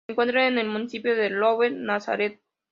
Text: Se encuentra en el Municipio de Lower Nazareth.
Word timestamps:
Se 0.07 0.13
encuentra 0.13 0.47
en 0.47 0.57
el 0.57 0.67
Municipio 0.67 1.15
de 1.15 1.29
Lower 1.29 1.73
Nazareth. 1.73 2.39